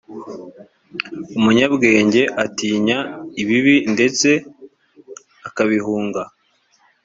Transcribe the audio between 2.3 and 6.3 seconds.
atinya ibibi ndetse akabihunga